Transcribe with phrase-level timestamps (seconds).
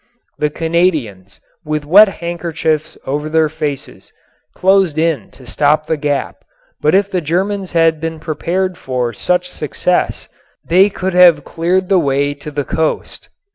[0.39, 4.11] The Canadians, with wet handkerchiefs over their faces,
[4.55, 6.43] closed in to stop the gap,
[6.81, 10.27] but if the Germans had been prepared for such success
[10.67, 13.29] they could have cleared the way to the coast.